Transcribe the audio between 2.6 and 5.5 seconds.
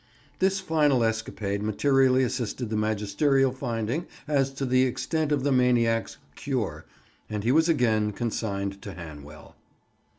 the magisterial finding as to the extent of